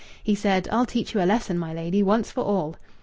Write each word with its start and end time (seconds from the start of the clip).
He 0.23 0.33
said, 0.33 0.67
"I'll 0.71 0.87
teach 0.87 1.13
you 1.13 1.21
a 1.21 1.27
lesson, 1.29 1.59
my 1.59 1.75
lady, 1.75 2.01
once 2.01 2.31
for 2.31 2.41
all." 2.43 2.75